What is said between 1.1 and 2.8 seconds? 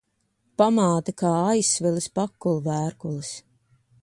kā aizsvilis pakulu